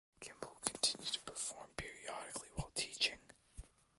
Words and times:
Kimball 0.19 0.57
continued 0.65 1.09
to 1.13 1.19
perform 1.19 1.67
periodically 1.77 2.47
while 2.55 2.71
teaching. 2.73 3.19